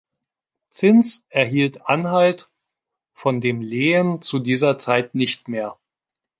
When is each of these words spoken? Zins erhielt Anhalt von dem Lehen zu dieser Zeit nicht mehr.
Zins 0.71 1.23
erhielt 1.29 1.85
Anhalt 1.87 2.49
von 3.13 3.39
dem 3.39 3.61
Lehen 3.61 4.23
zu 4.23 4.39
dieser 4.39 4.79
Zeit 4.79 5.13
nicht 5.13 5.47
mehr. 5.47 5.77